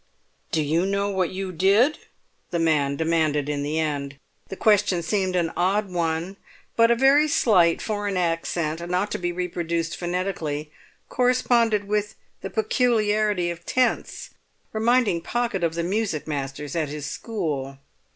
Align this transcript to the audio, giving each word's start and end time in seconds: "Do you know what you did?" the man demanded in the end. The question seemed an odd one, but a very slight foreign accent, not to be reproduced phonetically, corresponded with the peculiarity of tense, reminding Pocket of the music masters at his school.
"Do 0.51 0.63
you 0.63 0.87
know 0.87 1.11
what 1.11 1.29
you 1.29 1.51
did?" 1.51 1.99
the 2.49 2.57
man 2.57 2.95
demanded 2.95 3.47
in 3.47 3.61
the 3.61 3.79
end. 3.79 4.17
The 4.49 4.55
question 4.55 5.03
seemed 5.03 5.35
an 5.35 5.51
odd 5.55 5.91
one, 5.91 6.37
but 6.75 6.89
a 6.89 6.95
very 6.95 7.27
slight 7.27 7.83
foreign 7.83 8.17
accent, 8.17 8.89
not 8.89 9.11
to 9.11 9.19
be 9.19 9.31
reproduced 9.31 9.95
phonetically, 9.95 10.71
corresponded 11.07 11.83
with 11.83 12.15
the 12.41 12.49
peculiarity 12.49 13.51
of 13.51 13.63
tense, 13.63 14.31
reminding 14.73 15.21
Pocket 15.21 15.63
of 15.63 15.75
the 15.75 15.83
music 15.83 16.25
masters 16.25 16.75
at 16.75 16.89
his 16.89 17.05
school. 17.05 17.77